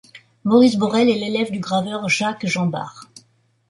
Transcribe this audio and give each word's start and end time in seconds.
Maurice 0.45 0.77
Borrel 0.77 1.11
est 1.11 1.19
l'élève 1.19 1.51
du 1.51 1.59
graveur 1.59 2.09
Jacques-Jean 2.09 2.65
Barre. 2.65 3.05